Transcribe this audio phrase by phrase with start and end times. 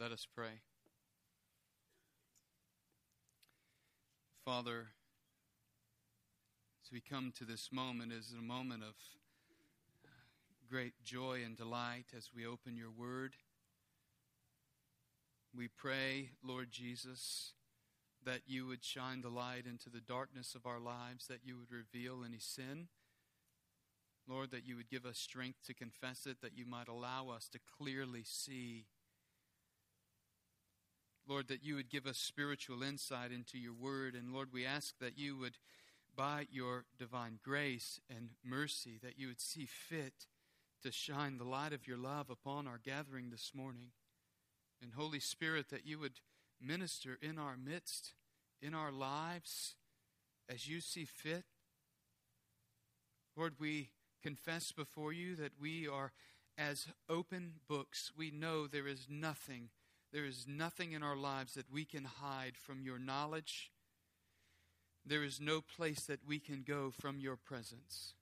[0.00, 0.62] Let us pray.
[4.46, 4.86] Father,
[6.82, 8.94] as we come to this moment, is a moment of
[10.70, 13.34] great joy and delight as we open your word.
[15.54, 17.52] We pray, Lord Jesus,
[18.24, 21.70] that you would shine the light into the darkness of our lives, that you would
[21.70, 22.88] reveal any sin.
[24.26, 27.50] Lord, that you would give us strength to confess it, that you might allow us
[27.50, 28.86] to clearly see
[31.26, 34.14] Lord, that you would give us spiritual insight into your word.
[34.14, 35.58] And Lord, we ask that you would,
[36.16, 40.26] by your divine grace and mercy, that you would see fit
[40.82, 43.88] to shine the light of your love upon our gathering this morning.
[44.82, 46.20] And Holy Spirit, that you would
[46.60, 48.14] minister in our midst,
[48.62, 49.76] in our lives,
[50.48, 51.44] as you see fit.
[53.36, 53.90] Lord, we
[54.22, 56.12] confess before you that we are
[56.58, 58.10] as open books.
[58.16, 59.68] We know there is nothing
[60.12, 63.70] there is nothing in our lives that we can hide from your knowledge.
[65.06, 68.14] There is no place that we can go from your presence.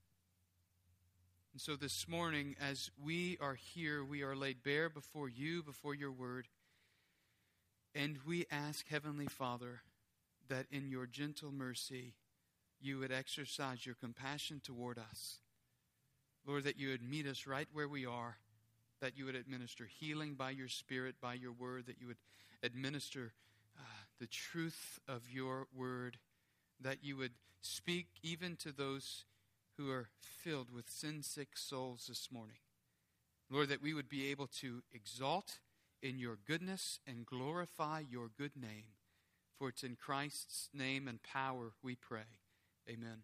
[1.52, 5.94] And so this morning, as we are here, we are laid bare before you, before
[5.94, 6.46] your word.
[7.94, 9.80] And we ask, Heavenly Father,
[10.48, 12.14] that in your gentle mercy,
[12.80, 15.38] you would exercise your compassion toward us.
[16.46, 18.36] Lord, that you would meet us right where we are
[19.00, 22.18] that you would administer healing by your Spirit, by your word, that you would
[22.62, 23.32] administer
[23.78, 23.82] uh,
[24.20, 26.18] the truth of your word,
[26.80, 29.24] that you would speak even to those
[29.76, 32.58] who are filled with sin sick souls this morning.
[33.50, 35.60] Lord, that we would be able to exalt
[36.02, 38.84] in your goodness and glorify your good name.
[39.58, 42.38] For it's in Christ's name and power we pray.
[42.88, 43.22] Amen.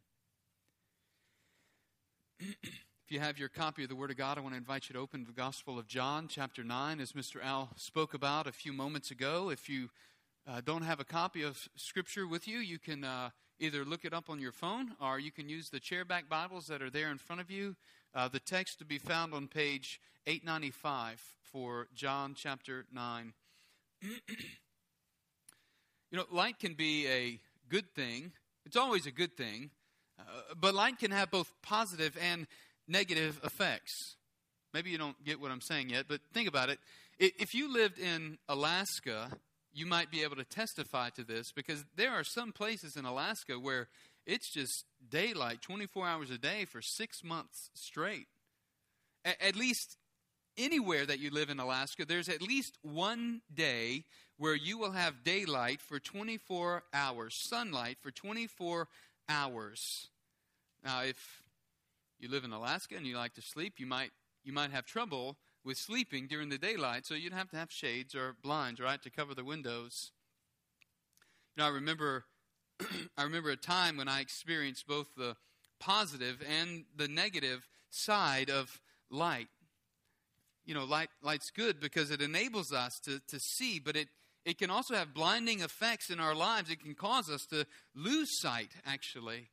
[3.06, 4.94] If you have your copy of the Word of God, I want to invite you
[4.94, 7.36] to open the Gospel of John, chapter 9, as Mr.
[7.44, 9.50] Al spoke about a few moments ago.
[9.50, 9.90] If you
[10.48, 13.28] uh, don't have a copy of Scripture with you, you can uh,
[13.60, 16.80] either look it up on your phone or you can use the chairback Bibles that
[16.80, 17.76] are there in front of you.
[18.14, 23.34] Uh, the text to be found on page 895 for John chapter 9.
[24.00, 24.08] you
[26.10, 27.38] know, light can be a
[27.68, 28.32] good thing,
[28.64, 29.68] it's always a good thing.
[30.18, 32.46] Uh, but light can have both positive and
[32.88, 34.16] negative effects.
[34.72, 36.78] Maybe you don't get what I'm saying yet, but think about it.
[37.18, 39.30] If you lived in Alaska,
[39.72, 43.54] you might be able to testify to this because there are some places in Alaska
[43.54, 43.88] where
[44.26, 48.26] it's just daylight 24 hours a day for six months straight.
[49.24, 49.96] At least
[50.58, 54.04] anywhere that you live in Alaska, there's at least one day
[54.36, 58.88] where you will have daylight for 24 hours, sunlight for 24
[59.28, 60.08] hours.
[60.84, 61.40] Now, if
[62.18, 64.10] you live in Alaska and you like to sleep, you might
[64.42, 68.14] you might have trouble with sleeping during the daylight, so you'd have to have shades
[68.14, 70.12] or blinds, right, to cover the windows.
[71.56, 72.24] You know, I remember
[73.16, 75.36] I remember a time when I experienced both the
[75.80, 79.48] positive and the negative side of light.
[80.64, 84.08] You know, light light's good because it enables us to, to see, but it,
[84.44, 86.70] it can also have blinding effects in our lives.
[86.70, 89.50] It can cause us to lose sight, actually.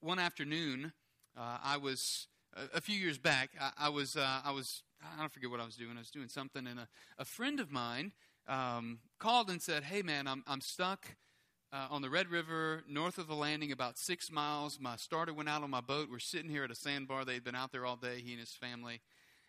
[0.00, 0.92] One afternoon,
[1.36, 2.28] uh, I was
[2.74, 3.50] a, few years back.
[3.60, 5.92] I, I was uh, I was I don't forget what I was doing.
[5.96, 8.12] I was doing something, and a, a friend of mine
[8.48, 11.16] um, called and said, "Hey, man, I'm I'm stuck."
[11.72, 14.80] Uh, on the Red River, north of the landing, about six miles.
[14.80, 16.08] My starter went out on my boat.
[16.10, 17.24] We're sitting here at a sandbar.
[17.24, 19.00] They'd been out there all day, he and his family.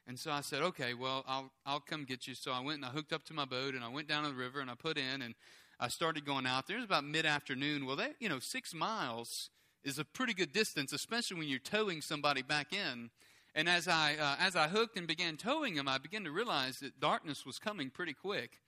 [0.08, 2.36] And so I said, okay, well, I'll, I'll come get you.
[2.36, 4.30] So I went and I hooked up to my boat and I went down to
[4.30, 5.34] the river and I put in and
[5.80, 6.78] I started going out there.
[6.78, 7.88] It was about mid afternoon.
[7.88, 9.50] Well, they, you know, six miles
[9.84, 13.09] is a pretty good distance, especially when you're towing somebody back in.
[13.53, 16.80] And as I, uh, as I hooked and began towing them, I began to realize
[16.80, 18.59] that darkness was coming pretty quick.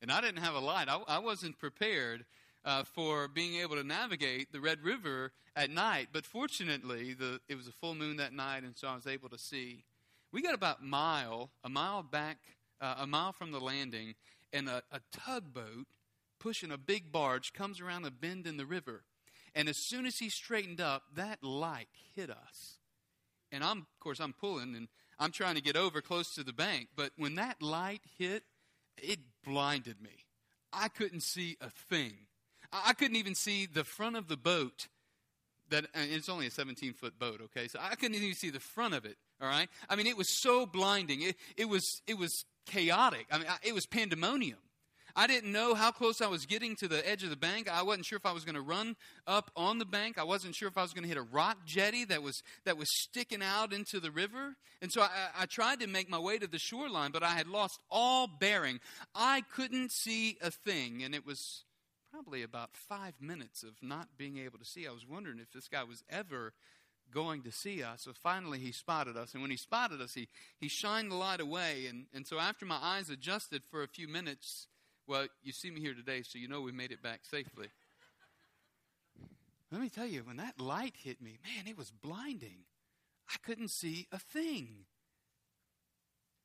[0.00, 0.88] And I didn't have a light.
[0.88, 2.24] I, I wasn't prepared
[2.64, 6.08] uh, for being able to navigate the Red River at night.
[6.12, 9.28] But fortunately, the, it was a full moon that night, and so I was able
[9.28, 9.84] to see.
[10.32, 12.38] We got about a mile, a mile back,
[12.80, 14.14] uh, a mile from the landing,
[14.52, 15.86] and a, a tugboat
[16.40, 19.04] pushing a big barge comes around a bend in the river.
[19.54, 22.78] And as soon as he straightened up, that light hit us.
[23.50, 24.88] And I'm, of course, I'm pulling and
[25.18, 26.88] I'm trying to get over close to the bank.
[26.96, 28.44] But when that light hit,
[28.96, 30.26] it blinded me.
[30.72, 32.14] I couldn't see a thing.
[32.72, 34.88] I couldn't even see the front of the boat.
[35.68, 37.68] That uh, it's only a 17 foot boat, okay?
[37.68, 39.16] So I couldn't even see the front of it.
[39.40, 39.68] All right.
[39.88, 41.22] I mean, it was so blinding.
[41.22, 43.26] It, it was it was chaotic.
[43.30, 44.58] I mean, it was pandemonium.
[45.14, 47.68] I didn't know how close I was getting to the edge of the bank.
[47.70, 50.18] I wasn't sure if I was going to run up on the bank.
[50.18, 52.76] I wasn't sure if I was going to hit a rock jetty that was that
[52.76, 54.56] was sticking out into the river.
[54.80, 55.08] And so I,
[55.40, 58.80] I tried to make my way to the shoreline, but I had lost all bearing.
[59.14, 61.64] I couldn't see a thing, and it was
[62.10, 64.86] probably about five minutes of not being able to see.
[64.86, 66.52] I was wondering if this guy was ever
[67.12, 68.02] going to see us.
[68.04, 69.32] So finally, he spotted us.
[69.32, 70.28] And when he spotted us, he,
[70.58, 71.86] he shined the light away.
[71.88, 74.66] And, and so after my eyes adjusted for a few minutes,
[75.06, 77.68] well, you see me here today, so you know we made it back safely.
[79.70, 82.64] Let me tell you, when that light hit me, man, it was blinding.
[83.28, 84.84] I couldn't see a thing.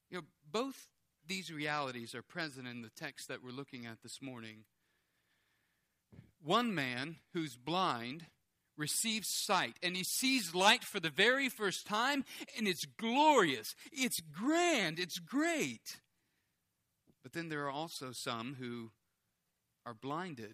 [0.10, 0.88] You know, both
[1.28, 4.64] these realities are present in the text that we're looking at this morning.
[6.42, 8.28] One man who's blind
[8.78, 12.24] receives sight and he sees light for the very first time,
[12.58, 16.00] and it's glorious, it's grand, it's great.
[17.28, 18.92] But then there are also some who
[19.86, 20.54] are blinded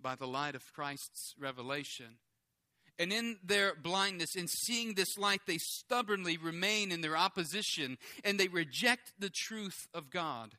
[0.00, 2.16] by the light of Christ's revelation.
[2.98, 8.40] And in their blindness, in seeing this light, they stubbornly remain in their opposition and
[8.40, 10.54] they reject the truth of God.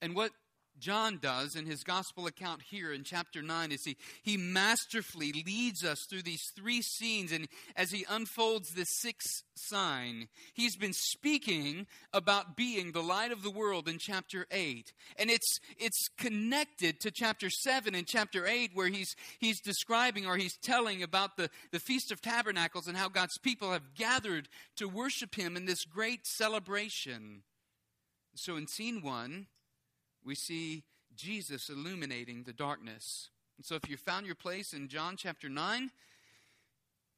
[0.00, 0.30] And what
[0.80, 5.84] John does in his gospel account here in chapter 9 is he, he masterfully leads
[5.84, 7.30] us through these three scenes.
[7.32, 13.42] And as he unfolds the sixth sign, he's been speaking about being the light of
[13.42, 14.92] the world in chapter 8.
[15.16, 20.36] And it's, it's connected to chapter 7 and chapter 8, where he's, he's describing or
[20.36, 24.88] he's telling about the, the Feast of Tabernacles and how God's people have gathered to
[24.88, 27.42] worship him in this great celebration.
[28.34, 29.46] So in scene 1,
[30.24, 30.84] we see
[31.14, 33.30] Jesus illuminating the darkness.
[33.56, 35.90] And so if you found your place in John chapter 9,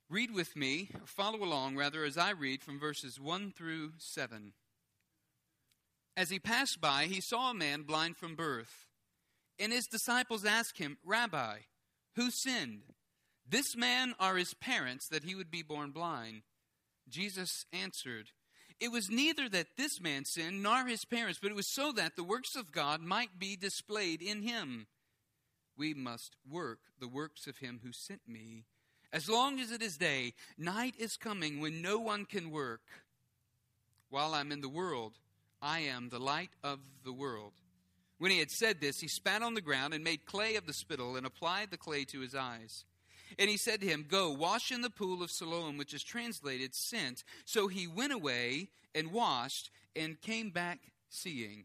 [0.08, 4.52] read with me, or follow along rather, as I read from verses 1 through 7.
[6.16, 8.87] As he passed by, he saw a man blind from birth.
[9.58, 11.58] And his disciples asked him, Rabbi,
[12.16, 12.82] who sinned?
[13.49, 16.43] This man or his parents that he would be born blind?
[17.08, 18.31] Jesus answered,
[18.82, 22.17] it was neither that this man sinned nor his parents, but it was so that
[22.17, 24.88] the works of God might be displayed in him.
[25.79, 28.64] We must work the works of him who sent me.
[29.12, 32.81] As long as it is day, night is coming when no one can work.
[34.11, 35.12] While I'm in the world,
[35.62, 37.52] I am the light of the world.
[38.19, 40.73] When he had said this, he spat on the ground and made clay of the
[40.73, 42.85] spittle and applied the clay to his eyes.
[43.38, 46.75] And he said to him, Go, wash in the pool of Siloam, which is translated
[46.75, 47.25] sent.
[47.44, 51.64] So he went away and washed and came back seeing.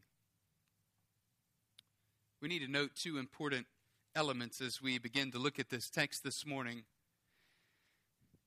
[2.42, 3.66] We need to note two important
[4.16, 6.84] elements as we begin to look at this text this morning.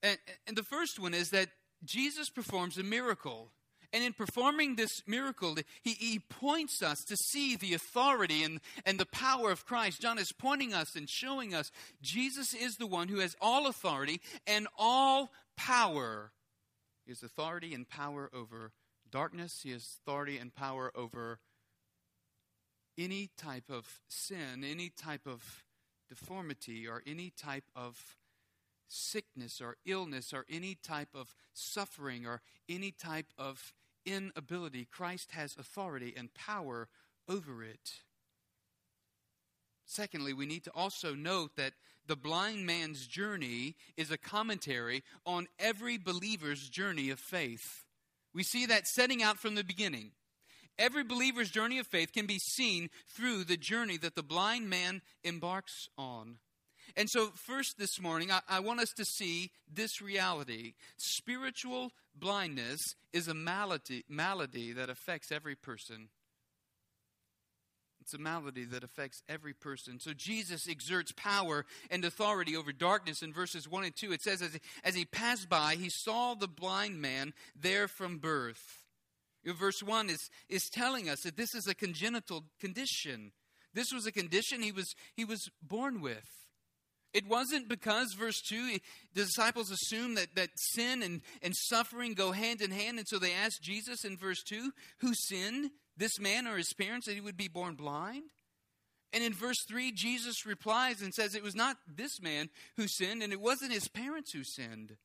[0.03, 1.49] And, and the first one is that
[1.85, 3.51] Jesus performs a miracle.
[3.93, 9.01] And in performing this miracle, he, he points us to see the authority and, and
[9.01, 10.01] the power of Christ.
[10.01, 14.21] John is pointing us and showing us Jesus is the one who has all authority
[14.47, 16.31] and all power.
[17.05, 18.73] He has authority and power over
[19.11, 21.41] darkness, he has authority and power over
[22.97, 25.65] any type of sin, any type of
[26.09, 28.17] deformity, or any type of
[28.91, 33.73] sickness or illness or any type of suffering or any type of
[34.05, 36.89] inability, Christ has authority and power
[37.29, 37.93] over it.
[39.85, 41.73] Secondly, we need to also note that
[42.07, 47.85] the blind man's journey is a commentary on every believer's journey of faith.
[48.33, 50.13] We see that setting out from the beginning.
[50.79, 55.03] Every believer's journey of faith can be seen through the journey that the blind man
[55.25, 56.37] embarks on.
[56.97, 60.75] And so, first this morning, I, I, want us to see this reality.
[60.97, 66.09] Spiritual blindness is a malady, malady that affects every person.
[68.01, 70.01] It's a malady that affects every person.
[70.01, 74.13] So Jesus exerts power and authority over darkness in verses 1 and 2.
[74.13, 78.19] It says, as he, as he passed by, he saw the blind man there from
[78.19, 78.85] birth.
[79.45, 83.33] verse 1 is, is telling us that this is a congenital condition.
[83.75, 86.50] This was a condition he was, he was born with.
[87.13, 88.79] It wasn't because, verse 2,
[89.15, 92.99] the disciples assume that, that sin and, and suffering go hand in hand.
[92.99, 97.07] And so they asked Jesus in verse 2, who sinned, this man or his parents,
[97.07, 98.31] that he would be born blind?
[99.13, 103.23] And in verse 3, Jesus replies and says it was not this man who sinned,
[103.23, 104.97] and it wasn't his parents who sinned.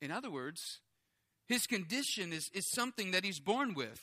[0.00, 0.80] In other words,
[1.48, 4.00] his condition is, is something that he's born with.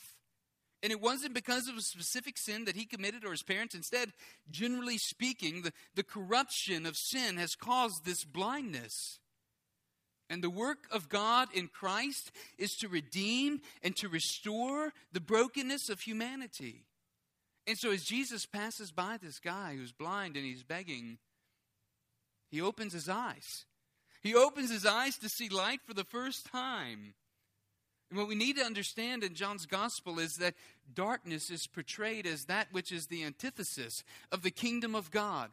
[0.84, 3.74] And it wasn't because of a specific sin that he committed or his parents.
[3.74, 4.12] Instead,
[4.50, 9.18] generally speaking, the, the corruption of sin has caused this blindness.
[10.28, 15.88] And the work of God in Christ is to redeem and to restore the brokenness
[15.88, 16.84] of humanity.
[17.66, 21.16] And so, as Jesus passes by this guy who's blind and he's begging,
[22.50, 23.64] he opens his eyes.
[24.22, 27.14] He opens his eyes to see light for the first time.
[28.10, 30.54] And what we need to understand in John's gospel is that
[30.94, 35.50] darkness is portrayed as that which is the antithesis of the kingdom of God.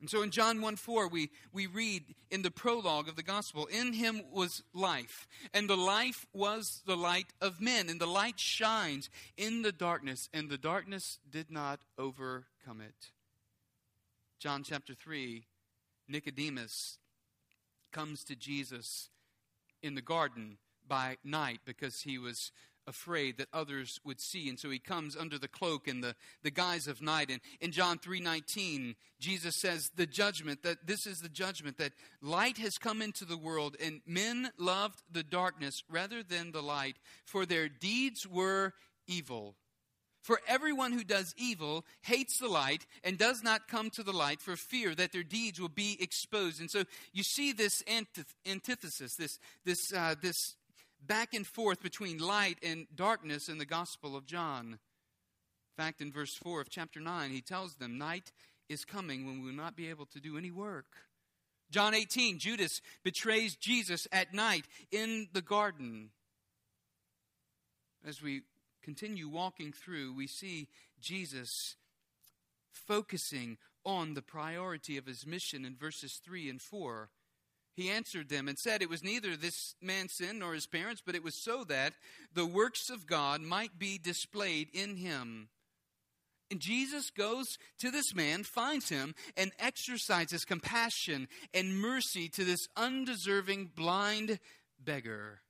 [0.00, 3.66] And so in John 1 4, we, we read in the prologue of the gospel,
[3.66, 8.40] In him was life, and the life was the light of men, and the light
[8.40, 13.12] shines in the darkness, and the darkness did not overcome it.
[14.38, 15.44] John chapter 3,
[16.08, 16.98] Nicodemus
[17.92, 19.10] comes to Jesus
[19.82, 20.56] in the garden
[20.90, 22.50] by night because he was
[22.86, 24.48] afraid that others would see.
[24.48, 27.30] And so he comes under the cloak and the, the guise of night.
[27.30, 32.58] And in john 3.19 jesus says the judgment that this is the judgment that light
[32.58, 37.46] has come into the world and men loved the darkness rather than the light for
[37.46, 38.74] their deeds were
[39.06, 39.54] evil.
[40.22, 44.42] For everyone who does evil hates the light and does not come to the light
[44.42, 46.60] for fear that their deeds will be exposed.
[46.60, 47.82] And so you see this
[48.46, 50.56] antithesis, this, this, uh, this
[51.06, 54.78] back and forth between light and darkness in the Gospel of John.
[55.78, 58.32] In fact, in verse 4 of chapter 9, he tells them, Night
[58.68, 60.86] is coming when we will not be able to do any work.
[61.70, 66.10] John 18, Judas betrays Jesus at night in the garden.
[68.06, 68.42] As we
[68.82, 70.68] continue walking through, we see
[71.00, 71.76] Jesus
[72.70, 77.08] focusing on the priority of his mission in verses 3 and 4.
[77.74, 81.14] He answered them and said, It was neither this man's sin nor his parents, but
[81.14, 81.94] it was so that
[82.34, 85.48] the works of God might be displayed in him.
[86.50, 92.66] And Jesus goes to this man, finds him, and exercises compassion and mercy to this
[92.76, 94.40] undeserving blind
[94.78, 95.42] beggar.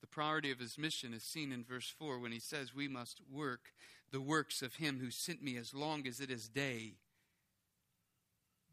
[0.00, 3.20] The priority of his mission is seen in verse 4 when he says, We must
[3.30, 3.72] work
[4.10, 6.94] the works of him who sent me as long as it is day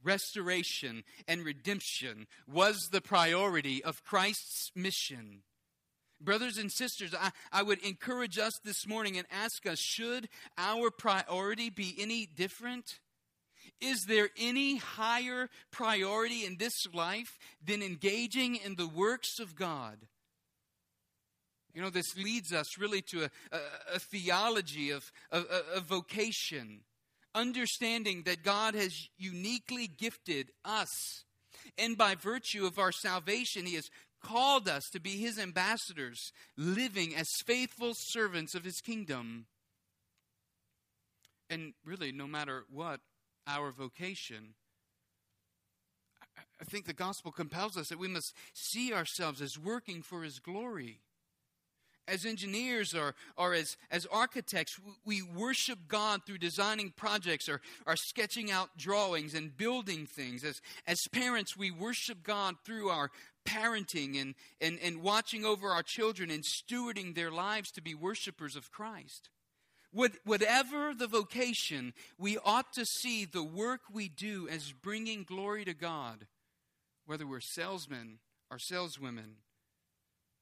[0.03, 5.43] restoration and redemption was the priority of Christ's mission.
[6.19, 10.91] Brothers and sisters, I, I would encourage us this morning and ask us should our
[10.91, 12.99] priority be any different?
[13.79, 19.97] Is there any higher priority in this life than engaging in the works of God?
[21.73, 23.59] You know, this leads us really to a, a,
[23.95, 25.41] a theology of a,
[25.75, 26.81] a vocation
[27.33, 31.23] understanding that God has uniquely gifted us.
[31.77, 33.89] And by virtue of our salvation, He has
[34.23, 39.45] called us to be His ambassadors, living as faithful servants of His kingdom.
[41.49, 43.01] And really, no matter what
[43.47, 44.55] our vocation,
[46.59, 50.39] I think the gospel compels us that we must see ourselves as working for His
[50.39, 50.99] glory
[52.07, 57.95] as engineers or, or as, as architects, we worship God through designing projects or, or
[57.95, 60.43] sketching out drawings and building things.
[60.43, 63.11] As, as parents, we worship God through our
[63.45, 68.55] parenting and, and, and watching over our children and stewarding their lives to be worshipers
[68.55, 69.29] of Christ.
[69.93, 75.65] What, whatever the vocation, we ought to see the work we do as bringing glory
[75.65, 76.27] to God,
[77.05, 79.35] whether we're salesmen or saleswomen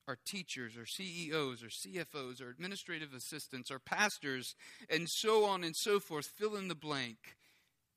[0.10, 4.56] are teachers or CEOs or CFOs or administrative assistants or pastors
[4.89, 6.25] and so on and so forth.
[6.25, 7.38] Fill in the blank.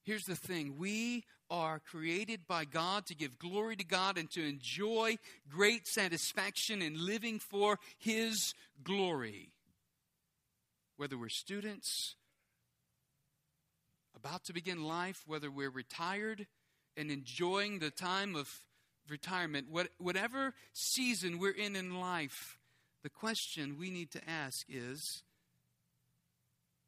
[0.04, 4.46] Here's the thing we are created by God to give glory to God and to
[4.46, 5.16] enjoy
[5.48, 8.52] great satisfaction in living for His
[8.84, 9.52] glory.
[10.98, 12.16] Whether we're students,
[14.14, 16.46] about to begin life, whether we're retired
[16.94, 18.48] and enjoying the time of
[19.08, 22.58] retirement, what, whatever season we're in in life,
[23.02, 25.22] the question we need to ask is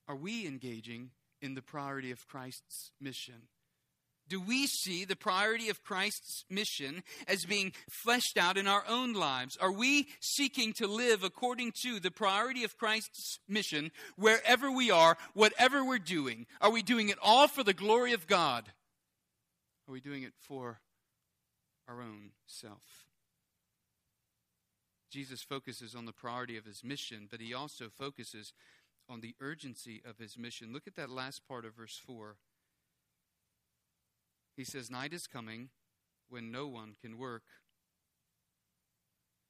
[0.08, 3.48] Are we engaging in the priority of Christ's mission?
[4.26, 9.12] Do we see the priority of Christ's mission as being fleshed out in our own
[9.12, 9.58] lives?
[9.58, 15.18] Are we seeking to live according to the priority of Christ's mission wherever we are,
[15.34, 16.46] whatever we're doing?
[16.62, 18.64] Are we doing it all for the glory of God?
[19.86, 20.80] Are we doing it for
[21.88, 23.06] our own self.
[25.10, 28.52] Jesus focuses on the priority of his mission, but he also focuses
[29.08, 30.72] on the urgency of his mission.
[30.72, 32.36] Look at that last part of verse 4.
[34.56, 35.68] He says, Night is coming
[36.28, 37.42] when no one can work.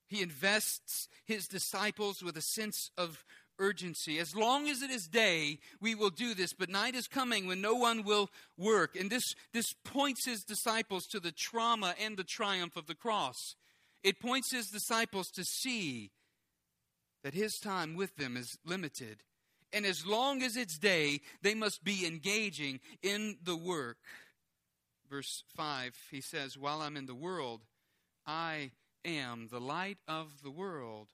[0.07, 3.25] He invests his disciples with a sense of
[3.59, 4.19] urgency.
[4.19, 7.61] As long as it is day, we will do this, but night is coming when
[7.61, 8.97] no one will work.
[8.97, 13.55] And this, this points his disciples to the trauma and the triumph of the cross.
[14.03, 16.11] It points his disciples to see
[17.23, 19.23] that his time with them is limited
[19.73, 23.99] And as long as it's day, they must be engaging in the work.
[25.11, 27.63] Verse 5, he says, While I'm in the world,
[28.25, 28.71] I
[29.05, 31.09] am the light of the world.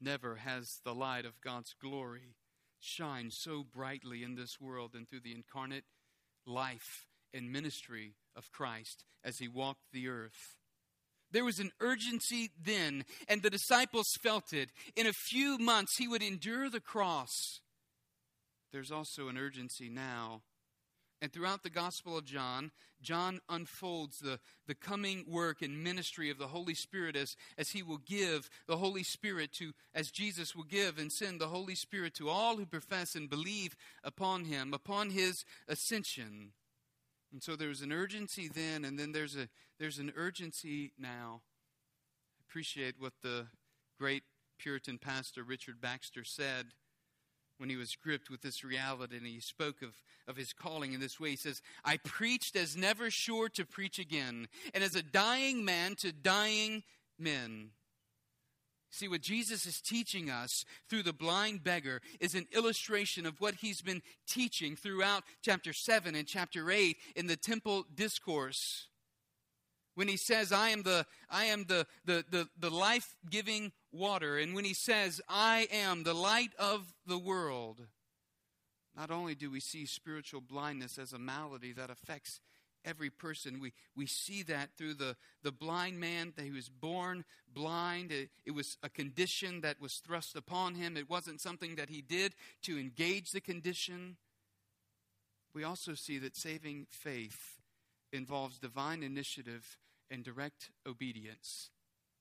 [0.00, 2.34] Never has the light of God's glory
[2.78, 5.84] shined so brightly in this world and through the incarnate
[6.46, 10.56] life and ministry of Christ as he walked the earth.
[11.32, 14.70] There was an urgency then, and the disciples felt it.
[14.94, 17.60] In a few months, he would endure the cross.
[18.72, 20.42] There's also an urgency now
[21.22, 22.70] and throughout the Gospel of John,
[23.00, 27.82] John unfolds the, the coming work and ministry of the Holy Spirit as, as he
[27.82, 32.14] will give the Holy Spirit to, as Jesus will give and send the Holy Spirit
[32.14, 36.52] to all who profess and believe upon him, upon his ascension.
[37.32, 41.40] And so there's an urgency then, and then there's, a, there's an urgency now.
[42.38, 43.46] I appreciate what the
[43.98, 44.24] great
[44.58, 46.66] Puritan pastor Richard Baxter said
[47.58, 49.94] when he was gripped with this reality and he spoke of,
[50.28, 51.30] of his calling in this way.
[51.30, 55.94] He says, I preached as never sure to preach again, and as a dying man
[55.96, 56.82] to dying
[57.18, 57.70] men.
[58.90, 63.56] See, what Jesus is teaching us through the blind beggar is an illustration of what
[63.56, 68.88] he's been teaching throughout chapter 7 and chapter 8 in the temple discourse
[69.96, 74.54] when he says i am the i am the the the, the life-giving water and
[74.54, 77.80] when he says i am the light of the world
[78.96, 82.40] not only do we see spiritual blindness as a malady that affects
[82.86, 87.24] every person we, we see that through the, the blind man that he was born
[87.52, 88.12] blind.
[88.12, 90.96] It, it was a condition that was thrust upon him.
[90.96, 94.16] It wasn't something that he did to engage the condition.
[95.52, 97.60] We also see that saving faith
[98.12, 99.78] involves divine initiative
[100.10, 101.70] and direct obedience.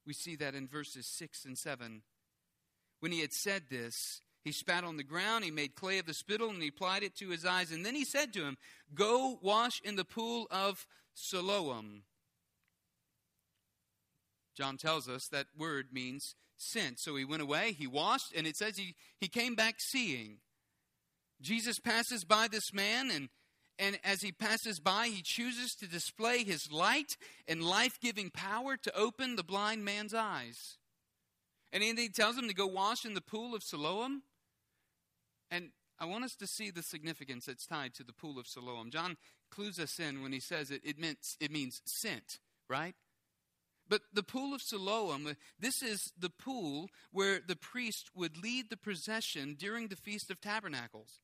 [0.06, 2.02] We see that in verses 6 and 7.
[3.00, 6.14] When he had said this, he spat on the ground, he made clay of the
[6.14, 7.72] spittle, and he applied it to his eyes.
[7.72, 8.58] And then he said to him,
[8.94, 12.04] Go wash in the pool of Siloam.
[14.56, 17.00] John tells us that word means sent.
[17.00, 20.38] So he went away, he washed, and it says he, he came back seeing.
[21.42, 23.30] Jesus passes by this man, and
[23.78, 28.78] and as he passes by, he chooses to display his light and life giving power
[28.78, 30.78] to open the blind man's eyes.
[31.74, 34.24] And he tells him to go wash in the pool of Siloam.
[35.52, 38.92] And I want us to see the significance that's tied to the pool of Siloam.
[38.92, 39.18] John
[39.52, 42.96] clues us in when he says it, it, meant, it means sent, right?
[43.88, 48.70] But the pool of Siloam, uh, this is the pool where the priest would lead
[48.70, 51.20] the procession during the Feast of Tabernacles.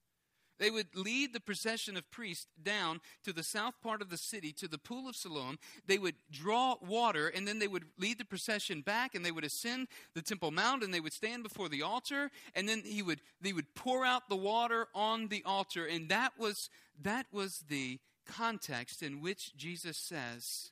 [0.59, 4.53] They would lead the procession of priests down to the south part of the city
[4.53, 5.57] to the pool of Siloam.
[5.87, 9.43] They would draw water, and then they would lead the procession back, and they would
[9.43, 13.21] ascend the Temple Mount, and they would stand before the altar, and then he would
[13.41, 16.69] they would pour out the water on the altar, and that was
[17.01, 20.71] that was the context in which Jesus says,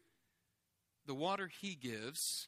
[1.05, 2.47] "The water He gives."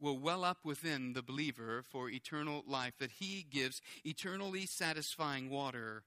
[0.00, 6.04] will well up within the believer for eternal life, that he gives eternally satisfying water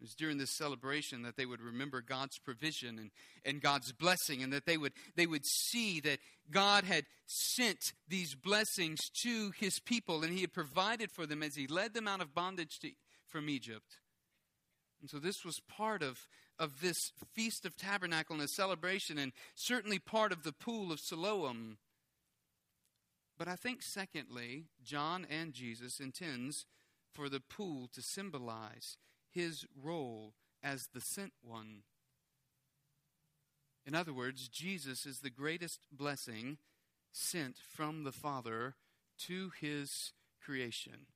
[0.00, 3.10] it was during this celebration that they would remember God's provision and,
[3.44, 6.20] and God's blessing, and that they would, they would see that
[6.52, 11.56] God had sent these blessings to his people, and he had provided for them as
[11.56, 12.90] he led them out of bondage to,
[13.26, 13.96] from Egypt.
[15.00, 16.18] And so this was part of,
[16.60, 21.00] of this Feast of Tabernacle and a celebration, and certainly part of the pool of
[21.00, 21.78] Siloam.
[23.36, 26.66] But I think, secondly, John and Jesus intends
[27.12, 28.96] for the pool to symbolize
[29.38, 31.82] his role as the sent one.
[33.86, 36.58] In other words, Jesus is the greatest blessing
[37.12, 38.74] sent from the Father
[39.26, 40.12] to his
[40.44, 41.06] creation.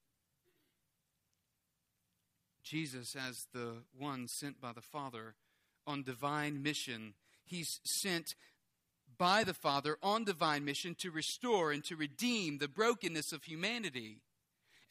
[2.62, 5.34] Jesus, as the one sent by the Father
[5.84, 8.36] on divine mission, he's sent
[9.18, 14.20] by the Father on divine mission to restore and to redeem the brokenness of humanity.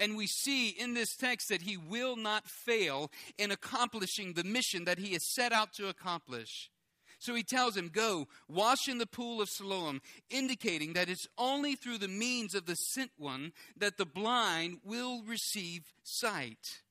[0.01, 4.85] And we see in this text that he will not fail in accomplishing the mission
[4.85, 6.71] that he has set out to accomplish.
[7.19, 11.75] So he tells him, Go, wash in the pool of Siloam, indicating that it's only
[11.75, 16.81] through the means of the sent one that the blind will receive sight.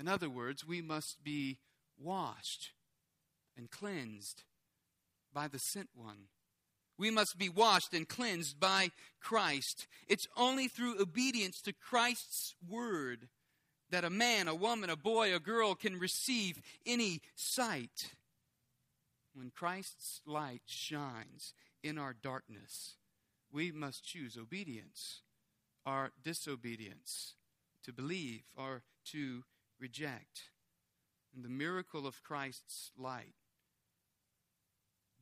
[0.00, 1.58] In other words, we must be
[1.96, 2.72] washed
[3.56, 4.42] and cleansed
[5.32, 6.24] by the sent one.
[7.00, 8.90] We must be washed and cleansed by
[9.22, 9.86] Christ.
[10.06, 13.30] It's only through obedience to Christ's word
[13.88, 18.12] that a man, a woman, a boy, a girl can receive any sight.
[19.32, 22.96] When Christ's light shines in our darkness,
[23.50, 25.22] we must choose obedience
[25.86, 27.34] or disobedience.
[27.82, 29.44] to believe or to
[29.80, 30.50] reject.
[31.34, 33.34] And the miracle of Christ's light,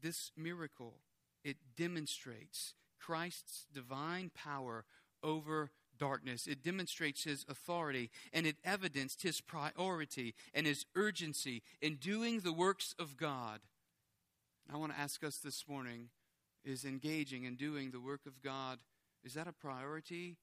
[0.02, 0.94] this miracle,
[1.44, 4.84] it demonstrates Christ's divine power
[5.22, 6.46] over darkness.
[6.46, 12.52] It demonstrates his authority and it evidenced his priority and his urgency in doing the
[12.52, 13.60] works of God.
[14.72, 16.10] I want to ask us this morning
[16.64, 18.78] is engaging in doing the work of God,
[19.24, 20.36] is that a priority?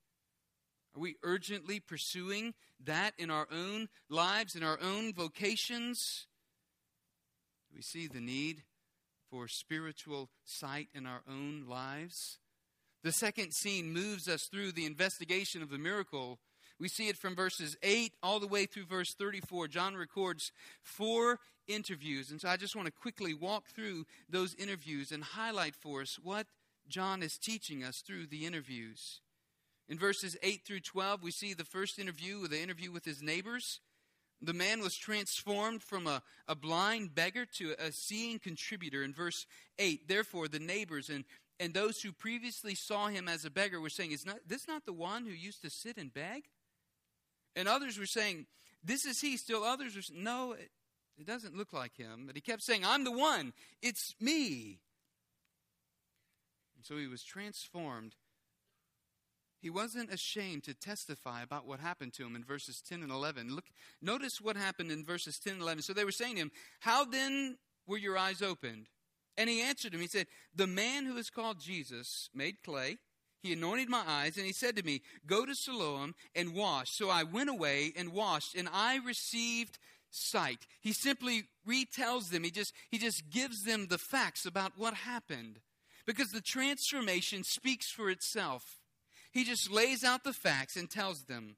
[0.95, 2.53] Are we urgently pursuing
[2.83, 6.25] that in our own lives, in our own vocations?
[7.69, 8.63] Do we see the need
[9.35, 12.39] for spiritual sight in our own lives?
[13.03, 16.39] The second scene moves us through the investigation of the miracle.
[16.79, 19.67] We see it from verses 8 all the way through verse 34.
[19.67, 22.31] John records four interviews.
[22.31, 26.17] And so I just want to quickly walk through those interviews and highlight for us
[26.23, 26.47] what
[26.87, 29.19] John is teaching us through the interviews.
[29.89, 33.81] In verses 8 through 12, we see the first interview, the interview with his neighbors.
[34.41, 39.03] The man was transformed from a, a blind beggar to a seeing contributor.
[39.03, 39.45] In verse
[39.79, 41.23] 8, therefore, the neighbors and
[41.59, 44.85] and those who previously saw him as a beggar were saying, Is not, this not
[44.85, 46.43] the one who used to sit and beg?
[47.55, 48.45] And others were saying,
[48.83, 49.37] This is he.
[49.37, 50.69] Still others were saying, No, it,
[51.17, 52.23] it doesn't look like him.
[52.27, 53.53] But he kept saying, I'm the one.
[53.81, 54.79] It's me.
[56.75, 58.15] And so he was transformed.
[59.65, 63.55] He wasn't ashamed to testify about what happened to him in verses 10 and 11.
[63.55, 63.65] Look,
[63.99, 65.81] notice what happened in verses 10 and 11.
[65.81, 66.51] So they were saying to him,
[66.81, 68.89] How then were your eyes opened?
[69.35, 72.97] And he answered him, he said, The man who is called Jesus made clay.
[73.41, 76.91] He anointed my eyes, and he said to me, Go to Siloam and wash.
[76.91, 79.79] So I went away and washed, and I received
[80.11, 80.67] sight.
[80.79, 85.57] He simply retells them, he just, he just gives them the facts about what happened.
[86.05, 88.84] Because the transformation speaks for itself.
[89.35, 91.57] He just lays out the facts and tells them.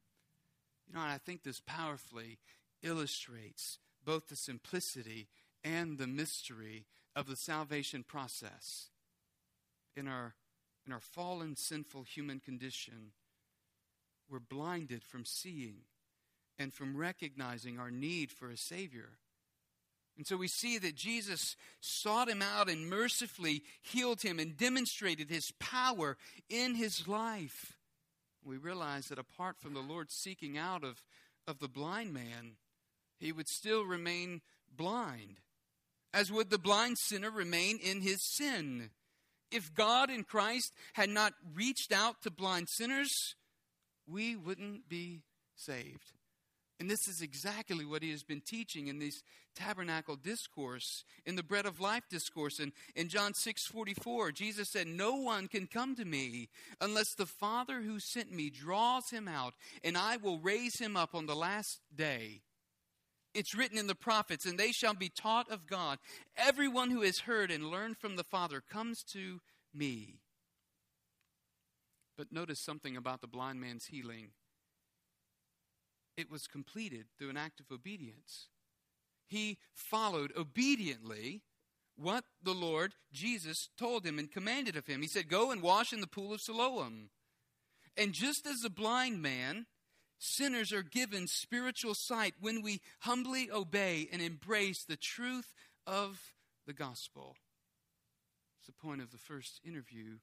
[0.87, 2.39] You know, I think this powerfully
[2.81, 5.27] illustrates both the simplicity
[5.63, 8.89] and the mystery of the salvation process
[9.95, 10.33] in our,
[10.87, 13.11] in our fallen, sinful human condition,
[14.27, 15.81] we're blinded from seeing
[16.57, 19.19] and from recognizing our need for a Savior.
[20.17, 25.29] And so we see that Jesus sought him out and mercifully healed him and demonstrated
[25.29, 26.17] his power
[26.49, 27.77] in his life.
[28.43, 31.03] We realize that apart from the Lord seeking out of,
[31.47, 32.57] of the blind man,
[33.19, 34.41] he would still remain
[34.75, 35.39] blind
[36.13, 38.89] as would the blind sinner remain in his sin.
[39.51, 43.35] If God in Christ had not reached out to blind sinners,
[44.07, 45.21] we wouldn't be
[45.55, 46.16] saved.
[46.79, 49.23] And this is exactly what he has been teaching in this
[49.55, 52.59] tabernacle discourse, in the bread of life discourse.
[52.59, 57.25] And in John 6 44, Jesus said, No one can come to me unless the
[57.25, 61.35] Father who sent me draws him out, and I will raise him up on the
[61.35, 62.41] last day.
[63.33, 65.97] It's written in the prophets, and they shall be taught of God.
[66.35, 69.41] Everyone who has heard and learned from the Father comes to
[69.73, 70.19] me.
[72.17, 74.29] But notice something about the blind man's healing.
[76.17, 78.47] It was completed through an act of obedience.
[79.27, 81.43] He followed obediently
[81.95, 85.01] what the Lord Jesus told him and commanded of him.
[85.01, 87.09] He said, Go and wash in the pool of Siloam.
[87.95, 89.65] And just as the blind man
[90.19, 95.53] Sinners are given spiritual sight when we humbly obey and embrace the truth
[95.85, 96.33] of
[96.65, 97.35] the gospel.
[98.59, 100.17] It's the point of the first interview.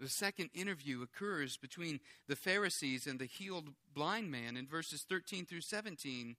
[0.00, 5.44] The second interview occurs between the Pharisees and the healed blind man in verses 13
[5.44, 6.36] through 17.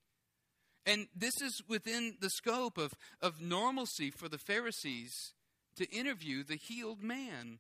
[0.88, 5.34] And this is within the scope of, of normalcy for the Pharisees
[5.76, 7.60] to interview the healed man.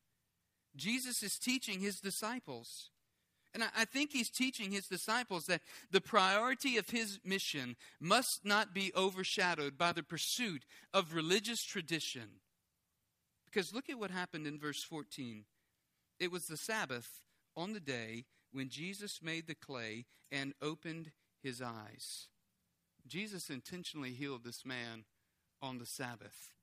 [0.75, 2.89] Jesus is teaching his disciples.
[3.53, 5.61] And I think he's teaching his disciples that
[5.91, 12.39] the priority of his mission must not be overshadowed by the pursuit of religious tradition.
[13.45, 15.43] Because look at what happened in verse 14.
[16.21, 17.23] It was the Sabbath
[17.57, 21.09] on the day when Jesus made the clay and opened
[21.41, 22.27] his eyes.
[23.07, 25.05] Jesus intentionally healed this man
[25.63, 26.53] on the Sabbath.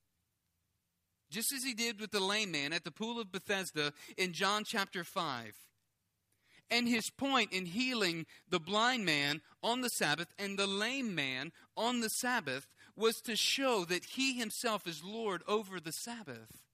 [1.28, 4.62] Just as he did with the lame man at the pool of Bethesda in John
[4.62, 5.56] chapter 5.
[6.70, 11.50] And his point in healing the blind man on the Sabbath and the lame man
[11.76, 16.67] on the Sabbath was to show that he himself is Lord over the Sabbath.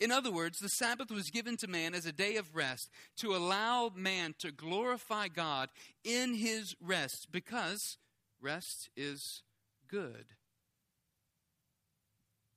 [0.00, 3.36] In other words, the Sabbath was given to man as a day of rest to
[3.36, 5.68] allow man to glorify God
[6.02, 7.98] in his rest because
[8.40, 9.42] rest is
[9.88, 10.24] good.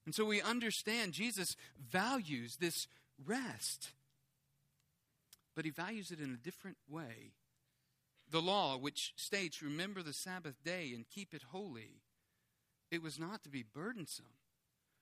[0.05, 2.87] And so we understand Jesus values this
[3.25, 3.91] rest
[5.55, 7.33] but he values it in a different way.
[8.29, 12.01] the law, which states, Remember the Sabbath day and keep it holy,
[12.89, 14.37] it was not to be burdensome.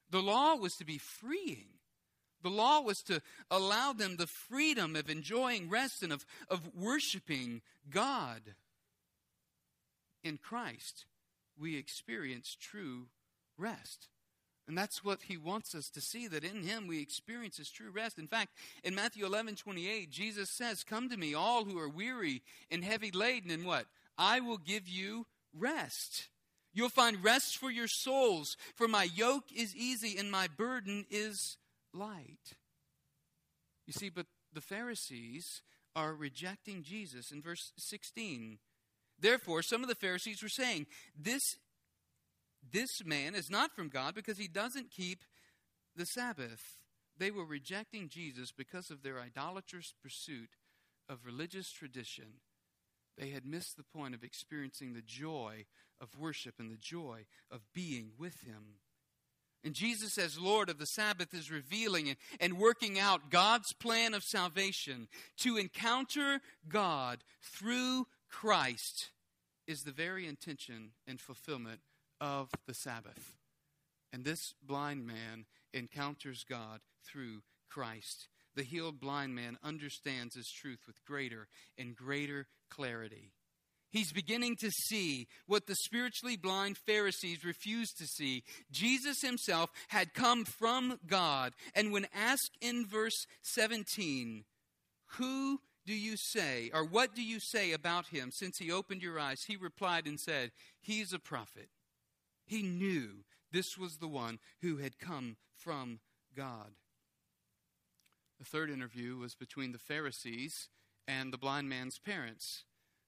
[0.10, 1.80] The law was to be freeing.
[2.44, 7.62] The law was to allow them the freedom of enjoying rest and of, of worshiping
[7.90, 8.42] God.
[10.24, 11.06] In Christ,
[11.60, 13.08] we experience true
[13.58, 14.08] rest.
[14.68, 17.92] And that's what he wants us to see that in him we experience his true
[17.92, 18.18] rest.
[18.18, 18.52] In fact,
[18.84, 23.12] in Matthew 11 28, Jesus says, Come to me, all who are weary and heavy
[23.12, 23.86] laden, and what?
[24.18, 25.26] I will give you
[25.58, 26.30] rest.
[26.74, 31.58] You'll find rest for your souls, for my yoke is easy and my burden is
[31.94, 32.56] light.
[33.88, 35.62] You see, but the Pharisees
[35.96, 38.60] are rejecting Jesus in verse 16.
[39.20, 41.58] Therefore, some of the Pharisees were saying, This
[42.70, 45.24] this man is not from God because he doesn't keep
[45.96, 46.78] the Sabbath.
[47.18, 50.50] They were rejecting Jesus because of their idolatrous pursuit
[51.10, 52.40] of religious tradition.
[53.18, 55.66] They had missed the point of experiencing the joy
[56.00, 58.78] of worship and the joy of being with Him.
[59.64, 64.24] And Jesus, as Lord of the Sabbath, is revealing and, working out God's plan of
[64.24, 65.08] salvation.
[65.38, 69.10] To encounter God through Christ
[69.68, 71.82] is the very intention and fulfillment
[72.20, 73.38] of the Sabbath.
[74.12, 78.28] And this blind man encounters God through Christ.
[78.56, 81.48] The healed blind man understands his truth with greater
[81.78, 83.32] and greater clarity.
[83.92, 88.44] He's beginning to see what the spiritually blind Pharisees refused to see.
[88.72, 91.54] Jesus himself had come from God.
[91.76, 94.46] And when asked in verse 17,
[95.18, 99.20] Who do you say, or what do you say about him since he opened your
[99.20, 99.44] eyes?
[99.46, 101.68] He replied and said, He's a prophet.
[102.46, 106.00] He knew this was the one who had come from
[106.36, 106.72] God.
[108.40, 110.70] The third interview was between the Pharisees
[111.08, 112.64] and the blind man's parents.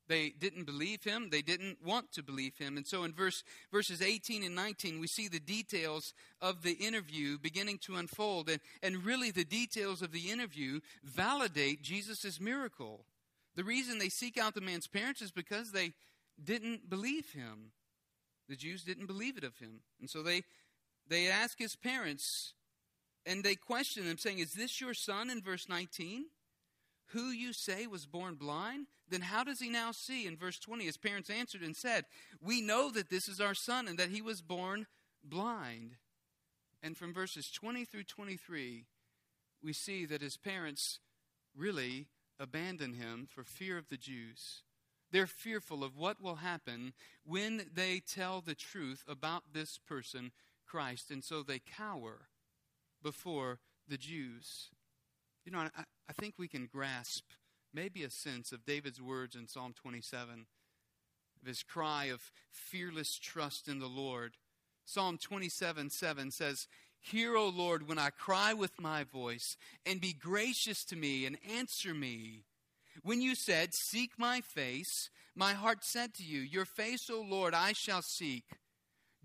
[0.08, 1.30] They didn't believe him.
[1.30, 2.76] They didn't want to believe him.
[2.76, 7.38] And so in verse, verses 18 and 19, we see the details of the interview
[7.38, 8.50] beginning to unfold.
[8.50, 13.06] And, and really, the details of the interview validate Jesus' miracle.
[13.56, 15.94] The reason they seek out the man's parents is because they
[16.44, 17.72] didn't believe him.
[18.50, 19.82] The Jews didn't believe it of him.
[20.02, 20.44] And so they,
[21.08, 22.54] they ask his parents
[23.26, 26.26] and they question them, saying, Is this your son in verse 19?
[27.14, 28.88] Who you say was born blind?
[29.08, 30.26] Then how does he now see?
[30.26, 32.06] In verse 20, his parents answered and said,
[32.42, 34.88] We know that this is our son and that he was born
[35.24, 35.92] blind.
[36.82, 38.86] And from verses 20 through 23,
[39.62, 41.00] we see that his parents
[41.56, 42.08] really
[42.40, 44.64] abandon him for fear of the Jews.
[45.12, 50.32] They're fearful of what will happen when they tell the truth about this person,
[50.66, 52.30] Christ, and so they cower
[53.04, 54.72] before the Jews.
[55.46, 57.24] You know, I, I think we can grasp
[57.74, 60.46] maybe a sense of David's words in Psalm 27,
[61.42, 64.38] of his cry of fearless trust in the Lord.
[64.86, 66.68] Psalm 27 7 says,
[67.00, 71.38] Hear, O Lord, when I cry with my voice, and be gracious to me and
[71.58, 72.44] answer me.
[73.02, 77.54] When you said, Seek my face, my heart said to you, Your face, O Lord,
[77.54, 78.46] I shall seek.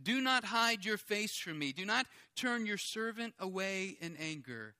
[0.00, 1.72] Do not hide your face from me.
[1.72, 4.74] Do not turn your servant away in anger.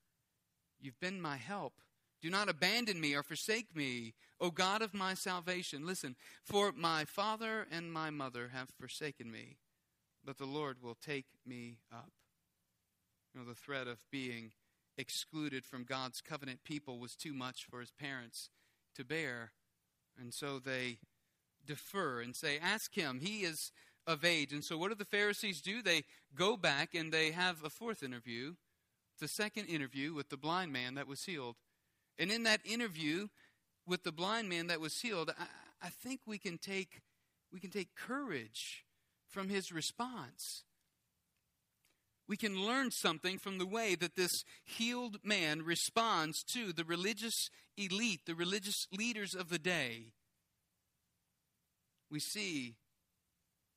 [0.80, 1.74] You've been my help.
[2.20, 5.86] Do not abandon me or forsake me, O God of my salvation.
[5.86, 9.56] Listen, for my father and my mother have forsaken me,
[10.24, 12.10] but the Lord will take me up.
[13.32, 14.52] You know, the threat of being
[14.96, 18.50] excluded from God's covenant people was too much for his parents
[18.96, 19.52] to bear.
[20.18, 20.98] And so they
[21.64, 23.20] defer and say, Ask him.
[23.20, 23.70] He is
[24.08, 24.52] of age.
[24.52, 25.82] And so what do the Pharisees do?
[25.82, 26.02] They
[26.34, 28.54] go back and they have a fourth interview,
[29.18, 31.56] the second interview with the blind man that was healed.
[32.18, 33.28] And in that interview
[33.86, 37.02] with the blind man that was healed, I, I think we can take
[37.52, 38.84] we can take courage
[39.28, 40.64] from his response
[42.28, 47.48] we can learn something from the way that this healed man responds to the religious
[47.78, 50.12] elite, the religious leaders of the day.
[52.10, 52.76] We see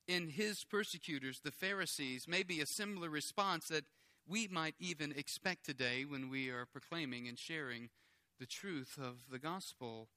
[0.07, 3.85] in his persecutors, the Pharisees, maybe a similar response that
[4.27, 7.89] we might even expect today when we are proclaiming and sharing
[8.39, 10.07] the truth of the gospel.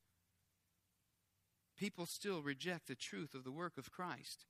[1.77, 4.47] People still reject the truth of the work of Christ.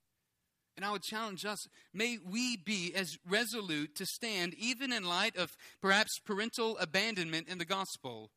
[0.76, 5.36] And I would challenge us may we be as resolute to stand, even in light
[5.36, 8.30] of perhaps parental abandonment in the gospel.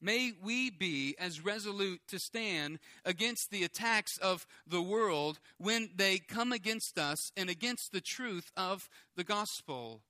[0.00, 6.18] May we be as resolute to stand against the attacks of the world when they
[6.18, 10.02] come against us and against the truth of the gospel.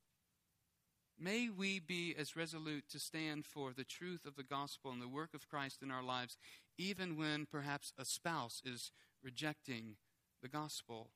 [1.23, 5.09] May we be as resolute to stand for the truth of the gospel and the
[5.09, 6.39] work of Christ in our lives,
[6.79, 8.91] even when perhaps a spouse is
[9.23, 9.97] rejecting
[10.43, 11.11] the gospel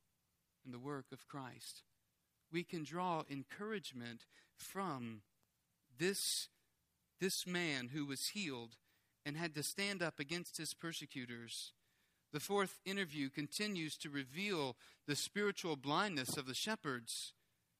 [0.63, 1.81] and the work of Christ.
[2.51, 5.21] We can draw encouragement from
[5.97, 6.49] this,
[7.19, 8.75] this man who was healed
[9.25, 11.73] and had to stand up against his persecutors.
[12.31, 14.75] The fourth interview continues to reveal
[15.07, 17.33] the spiritual blindness of the shepherds,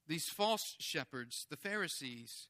[0.06, 2.48] these false shepherds, the Pharisees.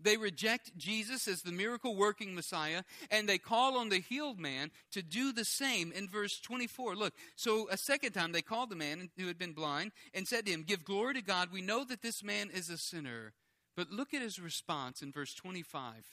[0.00, 4.70] They reject Jesus as the miracle working Messiah, and they call on the healed man
[4.92, 6.94] to do the same in verse 24.
[6.94, 10.46] Look, so a second time they called the man who had been blind and said
[10.46, 11.48] to him, Give glory to God.
[11.52, 13.32] We know that this man is a sinner.
[13.76, 16.04] But look at his response in verse 25.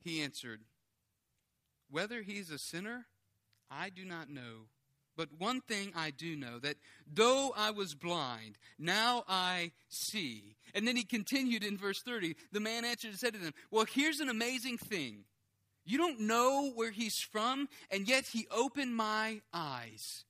[0.00, 0.60] He answered,
[1.90, 3.06] Whether he's a sinner,
[3.70, 4.68] I do not know.
[5.16, 6.76] But one thing I do know that
[7.12, 10.56] though I was blind, now I see.
[10.74, 12.34] And then he continued in verse 30.
[12.52, 15.24] The man answered and said to them, Well, here's an amazing thing.
[15.84, 20.24] You don't know where he's from, and yet he opened my eyes.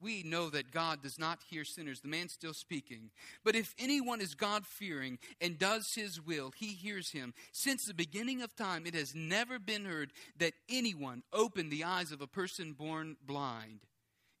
[0.00, 2.00] We know that God does not hear sinners.
[2.00, 3.10] The man's still speaking.
[3.44, 7.32] But if anyone is God fearing and does his will, he hears him.
[7.50, 12.12] Since the beginning of time, it has never been heard that anyone opened the eyes
[12.12, 13.80] of a person born blind.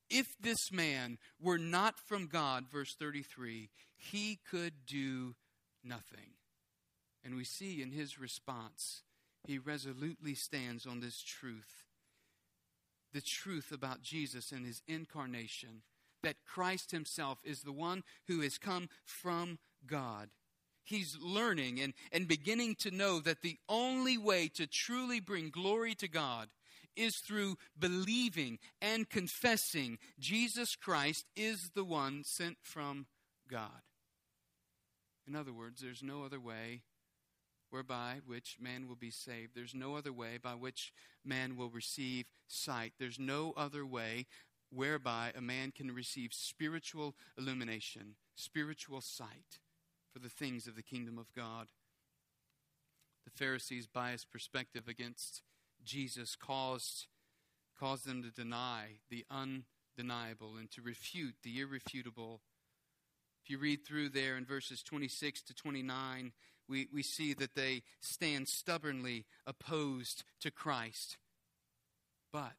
[0.08, 5.34] If this man were not from God, verse 33, he could do
[5.82, 6.34] nothing.
[7.24, 9.02] And we see in his response,
[9.46, 11.84] he resolutely stands on this truth
[13.12, 15.80] the truth about Jesus and his incarnation
[16.22, 20.28] that Christ himself is the one who has come from God.
[20.82, 25.94] He's learning and, and beginning to know that the only way to truly bring glory
[25.94, 26.48] to God
[26.96, 33.06] is through believing and confessing Jesus Christ is the one sent from
[33.50, 33.82] God.
[35.26, 36.82] In other words, there's no other way
[37.70, 39.52] whereby which man will be saved.
[39.54, 40.92] There's no other way by which
[41.24, 42.92] man will receive sight.
[42.98, 44.26] There's no other way
[44.70, 49.58] whereby a man can receive spiritual illumination, spiritual sight
[50.12, 51.68] for the things of the kingdom of God.
[53.24, 55.42] The Pharisees' biased perspective against
[55.86, 57.06] Jesus caused,
[57.78, 62.40] caused them to deny the undeniable and to refute the irrefutable.
[63.42, 66.32] If you read through there in verses 26 to 29,
[66.68, 71.16] we, we see that they stand stubbornly opposed to Christ.
[72.32, 72.56] But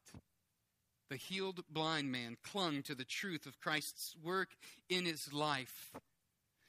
[1.10, 4.50] the healed blind man clung to the truth of Christ's work
[4.88, 5.92] in his life.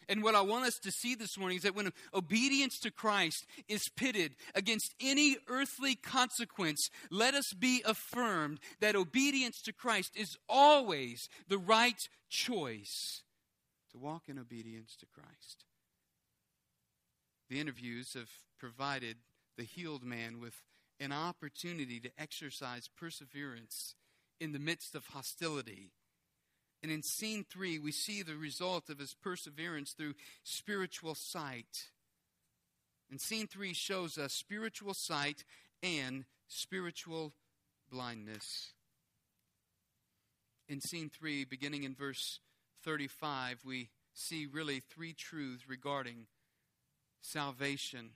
[0.10, 3.46] And what I want us to see this morning is that when obedience to Christ
[3.68, 10.36] is pitted against any earthly consequence, let us be affirmed that obedience to Christ is
[10.50, 13.22] always the right choice
[13.92, 15.66] to walk in obedience to Christ.
[17.50, 19.18] The interviews have provided
[19.58, 20.56] the healed man with
[21.00, 23.94] an opportunity to exercise perseverance
[24.40, 25.92] in the midst of hostility
[26.82, 30.14] and in scene three, we see the result of his perseverance through
[30.44, 31.90] spiritual sight.
[33.12, 35.44] And scene three shows us spiritual sight
[35.84, 37.34] and spiritual
[37.92, 38.74] blindness.
[40.70, 42.40] In scene three, beginning in verse
[42.84, 46.28] 35, we see really three truths regarding
[47.22, 48.12] salvation.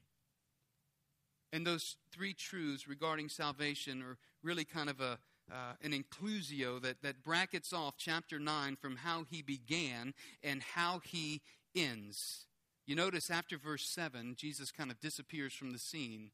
[1.51, 5.19] And those three truths regarding salvation are really kind of a
[5.51, 11.01] uh, an inclusio that, that brackets off chapter 9 from how he began and how
[11.03, 11.41] he
[11.75, 12.45] ends.
[12.85, 16.31] You notice after verse 7, Jesus kind of disappears from the scene.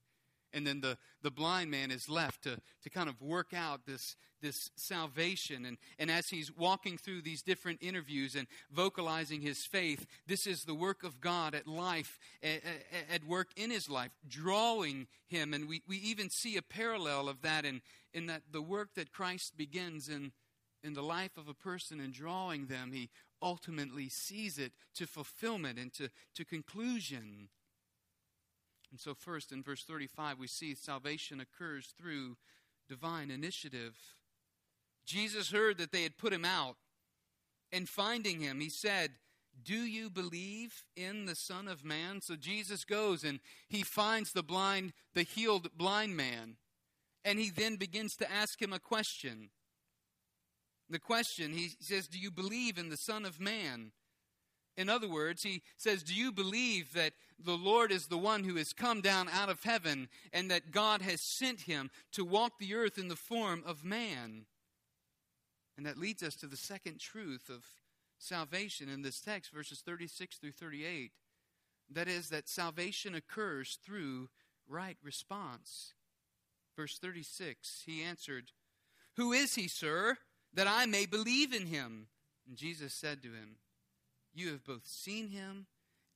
[0.53, 4.15] And then the, the blind man is left to, to kind of work out this,
[4.41, 5.65] this salvation.
[5.65, 10.63] And, and as he's walking through these different interviews and vocalizing his faith, this is
[10.63, 12.61] the work of God at life, at,
[13.13, 15.53] at work in his life, drawing him.
[15.53, 17.81] And we, we even see a parallel of that in,
[18.13, 20.31] in that the work that Christ begins in,
[20.83, 23.09] in the life of a person and drawing them, he
[23.41, 27.49] ultimately sees it to fulfillment and to, to conclusion.
[28.91, 32.37] And so, first in verse 35, we see salvation occurs through
[32.87, 33.95] divine initiative.
[35.05, 36.77] Jesus heard that they had put him out,
[37.71, 39.11] and finding him, he said,
[39.63, 42.21] Do you believe in the Son of Man?
[42.21, 46.57] So Jesus goes and he finds the blind, the healed blind man.
[47.23, 49.49] And he then begins to ask him a question.
[50.89, 53.91] The question, he says, Do you believe in the Son of Man?
[54.79, 58.55] In other words, he says, Do you believe that the Lord is the one who
[58.55, 62.73] has come down out of heaven and that God has sent him to walk the
[62.75, 64.45] earth in the form of man?
[65.75, 67.65] And that leads us to the second truth of
[68.19, 71.11] salvation in this text, verses 36 through 38.
[71.91, 74.29] That is, that salvation occurs through
[74.65, 75.93] right response.
[76.77, 78.53] Verse 36 He answered,
[79.17, 80.15] Who is he, sir,
[80.53, 82.07] that I may believe in him?
[82.47, 83.57] And Jesus said to him,
[84.33, 85.67] You have both seen him,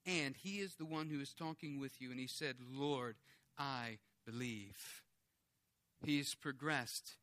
[0.06, 2.12] and he is the one who is talking with you.
[2.12, 3.16] And he said, Lord,
[3.58, 5.04] I believe.
[6.06, 7.16] He's progressed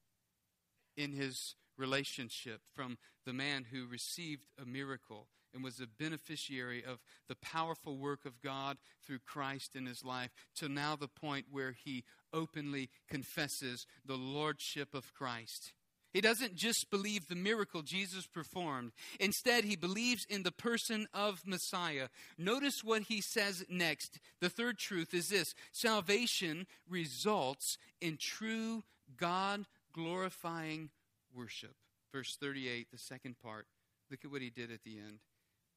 [0.96, 7.00] in his relationship from the man who received a miracle and was a beneficiary of
[7.28, 11.72] the powerful work of God through Christ in his life to now the point where
[11.72, 15.72] he openly confesses the lordship of Christ.
[16.12, 18.92] He doesn't just believe the miracle Jesus performed.
[19.20, 22.08] Instead, he believes in the person of Messiah.
[22.36, 24.18] Notice what he says next.
[24.40, 28.82] The third truth is this salvation results in true
[29.16, 30.90] God glorifying
[31.34, 31.74] worship.
[32.12, 33.66] Verse 38, the second part.
[34.10, 35.20] Look at what he did at the end.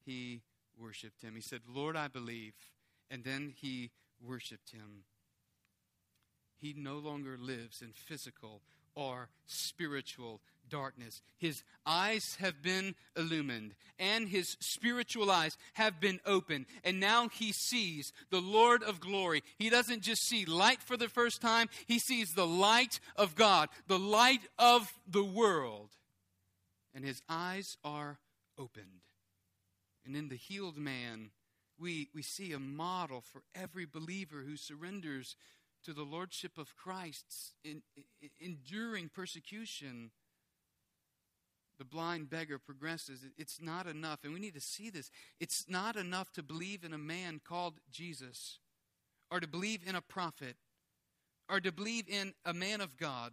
[0.04, 0.42] He
[0.76, 1.34] worshiped him.
[1.36, 2.54] He said, Lord, I believe.
[3.10, 5.04] And then he worshiped him.
[6.60, 8.62] He no longer lives in physical
[8.94, 11.20] or spiritual darkness.
[11.36, 17.52] His eyes have been illumined, and his spiritual eyes have been opened, and now he
[17.52, 19.42] sees the Lord of glory.
[19.58, 23.68] He doesn't just see light for the first time, he sees the light of God,
[23.86, 25.90] the light of the world.
[26.94, 28.18] And his eyes are
[28.56, 29.02] opened.
[30.06, 31.30] And in the healed man,
[31.78, 35.36] we, we see a model for every believer who surrenders
[35.84, 40.10] to the lordship of Christ's in, in, enduring persecution,
[41.78, 43.20] the blind beggar progresses.
[43.36, 45.10] It's not enough, and we need to see this.
[45.40, 48.58] It's not enough to believe in a man called Jesus,
[49.30, 50.56] or to believe in a prophet,
[51.48, 53.32] or to believe in a man of God.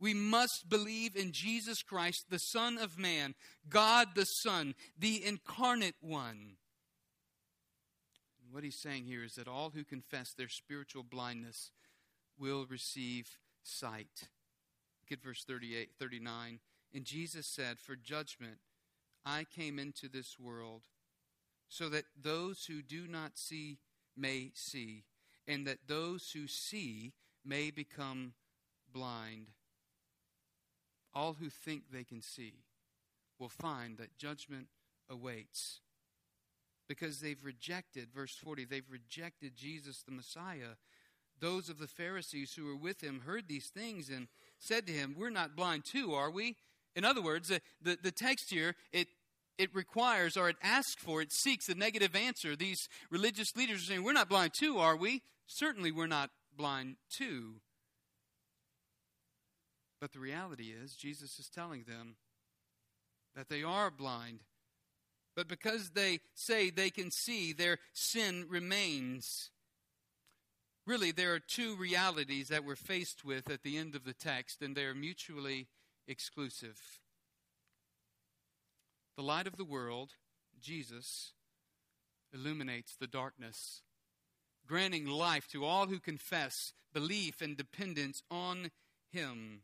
[0.00, 3.34] We must believe in Jesus Christ, the Son of Man,
[3.68, 6.56] God the Son, the incarnate one.
[8.50, 11.70] What he's saying here is that all who confess their spiritual blindness
[12.38, 14.28] will receive sight.
[15.02, 16.60] Look at verse 38, 39.
[16.94, 18.58] And Jesus said, For judgment
[19.24, 20.82] I came into this world,
[21.68, 23.78] so that those who do not see
[24.16, 25.04] may see,
[25.46, 27.12] and that those who see
[27.44, 28.32] may become
[28.92, 29.48] blind.
[31.14, 32.54] All who think they can see
[33.38, 34.68] will find that judgment
[35.10, 35.80] awaits
[36.88, 40.76] because they've rejected, verse 40, they've rejected Jesus the Messiah.
[41.40, 44.28] Those of the Pharisees who were with him heard these things and
[44.58, 46.56] said to him, We're not blind too, are we?
[46.96, 49.08] In other words, the, the, the text here, it,
[49.58, 52.56] it requires or it asks for, it seeks a negative answer.
[52.56, 55.22] These religious leaders are saying, We're not blind too, are we?
[55.46, 57.60] Certainly we're not blind too.
[60.00, 62.16] But the reality is, Jesus is telling them
[63.34, 64.40] that they are blind
[65.38, 69.50] but because they say they can see, their sin remains.
[70.84, 74.62] Really, there are two realities that we're faced with at the end of the text,
[74.62, 75.68] and they are mutually
[76.08, 76.80] exclusive.
[79.16, 80.14] The light of the world,
[80.60, 81.34] Jesus,
[82.34, 83.82] illuminates the darkness,
[84.66, 88.72] granting life to all who confess belief and dependence on
[89.12, 89.60] Him.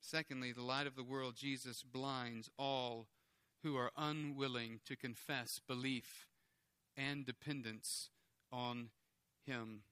[0.00, 3.06] Secondly, the light of the world, Jesus, blinds all
[3.62, 6.26] who are unwilling to confess belief
[6.96, 8.10] and dependence
[8.52, 8.90] on
[9.46, 9.82] Him.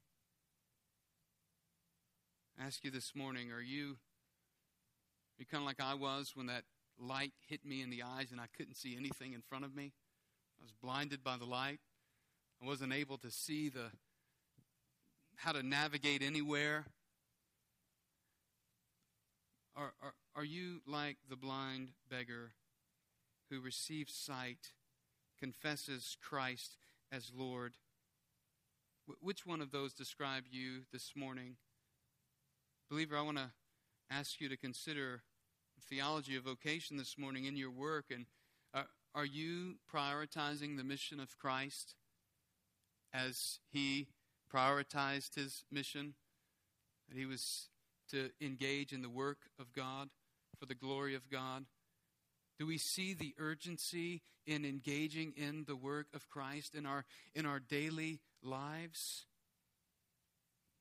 [2.59, 6.47] I ask you this morning are you, are you kind of like I was when
[6.47, 6.65] that
[6.99, 9.93] light hit me in the eyes and I couldn't see anything in front of me?
[10.61, 11.79] I was blinded by the light.
[12.63, 13.91] I wasn't able to see the
[15.37, 16.87] how to navigate anywhere.
[19.77, 22.51] Are, are, are you like the blind beggar
[23.51, 24.73] who receives sight,
[25.39, 26.77] confesses Christ
[27.11, 27.75] as Lord.
[29.21, 31.57] which one of those describe you this morning?
[32.91, 33.51] Believer, I want to
[34.11, 35.23] ask you to consider
[35.89, 38.07] theology of vocation this morning in your work.
[38.11, 38.27] And
[38.75, 38.83] uh,
[39.15, 41.95] are you prioritizing the mission of Christ
[43.13, 44.09] as he
[44.55, 46.15] prioritized his mission?
[47.09, 47.69] That he was
[48.11, 50.09] to engage in the work of God
[50.59, 51.65] for the glory of God?
[52.59, 57.05] Do we see the urgency in engaging in the work of Christ in our,
[57.35, 59.27] in our daily lives?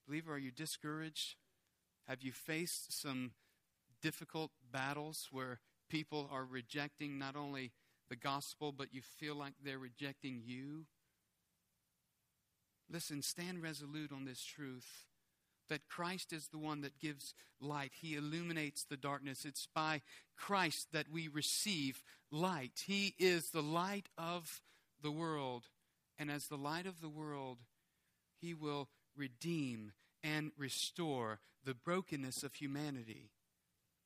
[0.07, 1.35] Believer, are you discouraged?
[2.07, 3.31] Have you faced some
[4.01, 5.59] difficult battles where
[5.89, 7.71] people are rejecting not only
[8.09, 10.85] the gospel, but you feel like they're rejecting you?
[12.89, 15.05] Listen, stand resolute on this truth
[15.69, 17.91] that Christ is the one that gives light.
[17.99, 19.45] He illuminates the darkness.
[19.45, 20.01] It's by
[20.35, 22.83] Christ that we receive light.
[22.85, 24.61] He is the light of
[25.01, 25.63] the world.
[26.17, 27.59] And as the light of the world,
[28.39, 29.93] He will redeem
[30.23, 33.29] and restore the brokenness of humanity.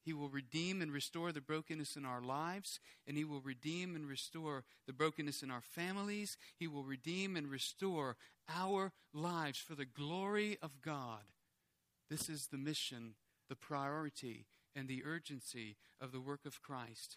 [0.04, 4.08] He will redeem and restore the brokenness in our lives, and He will redeem and
[4.08, 6.38] restore the brokenness in our families.
[6.58, 8.18] He will redeem and restore
[8.50, 11.22] our lives for the glory of God.
[12.12, 13.14] This is the mission,
[13.48, 14.46] the priority,
[14.76, 17.16] and the urgency of the work of Christ.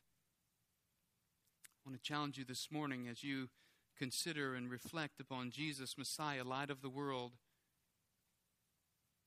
[1.85, 3.49] I want to challenge you this morning as you
[3.99, 7.33] consider and reflect upon Jesus, Messiah, light of the world.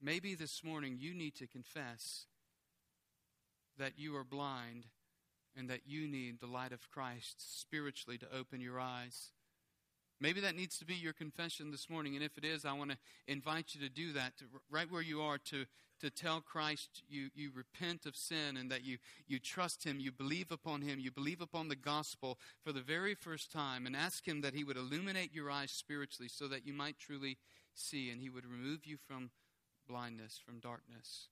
[0.01, 2.27] Maybe this morning you need to confess
[3.77, 4.85] that you are blind
[5.53, 9.33] and that you need the light of Christ spiritually to open your eyes.
[10.19, 12.15] Maybe that needs to be your confession this morning.
[12.15, 12.97] And if it is, I want to
[13.27, 15.65] invite you to do that, to, right where you are, to,
[16.01, 18.97] to tell Christ you, you repent of sin and that you,
[19.27, 23.13] you trust Him, you believe upon Him, you believe upon the gospel for the very
[23.13, 26.73] first time, and ask Him that He would illuminate your eyes spiritually so that you
[26.73, 27.37] might truly
[27.75, 29.29] see and He would remove you from
[29.87, 31.27] blindness, from darkness.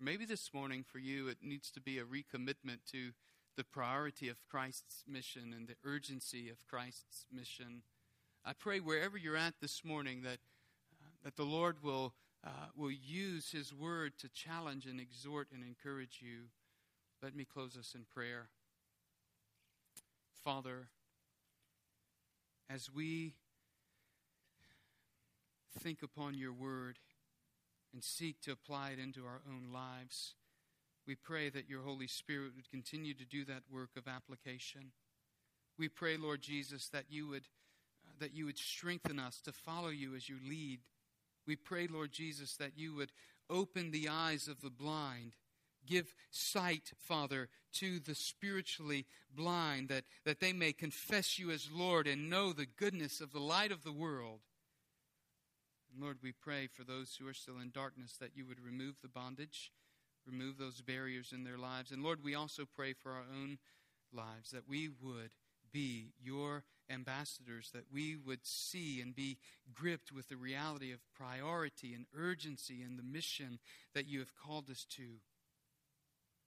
[0.00, 3.10] Maybe this morning for you, it needs to be a recommitment to
[3.56, 7.82] the priority of Christ's mission and the urgency of Christ's mission.
[8.44, 10.38] I pray wherever you're at this morning that,
[11.00, 12.14] uh, that the Lord will,
[12.44, 16.48] uh, will use His word to challenge and exhort and encourage you.
[17.22, 18.48] Let me close us in prayer.
[20.42, 20.88] Father,
[22.68, 23.34] as we
[25.78, 26.98] think upon your word,
[27.92, 30.34] and seek to apply it into our own lives.
[31.06, 34.92] We pray that your Holy Spirit would continue to do that work of application.
[35.78, 37.48] We pray, Lord Jesus, that you would
[38.20, 40.80] that you would strengthen us to follow you as you lead.
[41.46, 43.12] We pray, Lord Jesus, that you would
[43.48, 45.34] open the eyes of the blind.
[45.86, 52.06] Give sight, Father, to the spiritually blind, that, that they may confess you as Lord
[52.06, 54.40] and know the goodness of the light of the world.
[55.92, 58.96] And Lord, we pray for those who are still in darkness that you would remove
[59.02, 59.72] the bondage,
[60.26, 61.90] remove those barriers in their lives.
[61.90, 63.58] And Lord, we also pray for our own
[64.12, 65.30] lives that we would
[65.72, 69.38] be your ambassadors, that we would see and be
[69.72, 73.58] gripped with the reality of priority and urgency and the mission
[73.94, 75.20] that you have called us to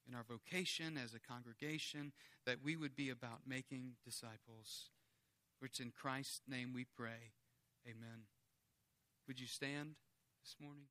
[0.08, 2.12] in our vocation as a congregation,
[2.46, 4.90] that we would be about making disciples.
[5.58, 7.32] For it's in Christ's name we pray.
[7.88, 8.28] Amen.
[9.28, 9.96] Would you stand
[10.44, 10.88] this morning?